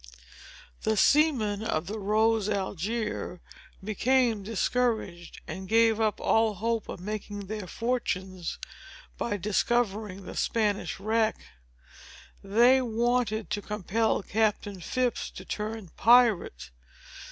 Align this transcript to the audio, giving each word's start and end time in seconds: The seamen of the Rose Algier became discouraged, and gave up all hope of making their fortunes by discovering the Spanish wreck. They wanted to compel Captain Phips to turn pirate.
The 0.81 0.97
seamen 0.97 1.61
of 1.63 1.85
the 1.85 1.99
Rose 1.99 2.49
Algier 2.49 3.39
became 3.83 4.41
discouraged, 4.41 5.41
and 5.47 5.69
gave 5.69 5.99
up 5.99 6.19
all 6.19 6.55
hope 6.55 6.89
of 6.89 6.99
making 6.99 7.45
their 7.45 7.67
fortunes 7.67 8.57
by 9.19 9.37
discovering 9.37 10.25
the 10.25 10.35
Spanish 10.35 10.99
wreck. 10.99 11.39
They 12.43 12.81
wanted 12.81 13.51
to 13.51 13.61
compel 13.61 14.23
Captain 14.23 14.81
Phips 14.81 15.29
to 15.29 15.45
turn 15.45 15.89
pirate. 15.89 16.71